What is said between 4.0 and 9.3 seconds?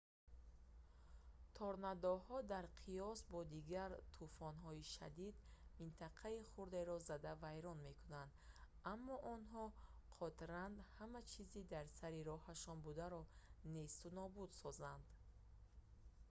тӯфонҳои шадид минтақаи хурдеро зада вайрон мекунанд аммо